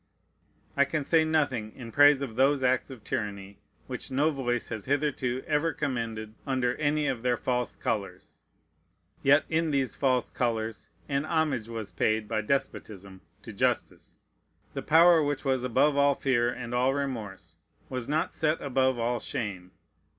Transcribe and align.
I 0.75 0.83
can 0.85 1.05
say 1.05 1.23
nothing 1.23 1.73
in 1.75 1.91
praise 1.91 2.23
of 2.23 2.35
those 2.35 2.63
acts 2.63 2.89
of 2.89 3.03
tyranny, 3.03 3.59
which 3.85 4.09
no 4.09 4.31
voice 4.31 4.69
has 4.69 4.85
hitherto 4.85 5.43
ever 5.45 5.73
commended 5.73 6.33
under 6.43 6.73
any 6.77 7.05
of 7.05 7.21
their 7.21 7.37
false 7.37 7.75
colors; 7.75 8.41
yet 9.21 9.45
in 9.47 9.69
these 9.69 9.95
false 9.95 10.31
colors 10.31 10.89
an 11.07 11.23
homage 11.25 11.67
was 11.67 11.91
paid 11.91 12.27
by 12.27 12.41
despotism 12.41 13.21
to 13.43 13.53
justice. 13.53 14.17
The 14.73 14.81
power 14.81 15.21
which 15.21 15.45
was 15.45 15.63
above 15.63 15.95
all 15.95 16.15
fear 16.15 16.49
and 16.49 16.73
all 16.73 16.95
remorse 16.95 17.57
was 17.87 18.09
not 18.09 18.33
set 18.33 18.59
above 18.59 18.97
all 18.97 19.19
shame. 19.19 19.69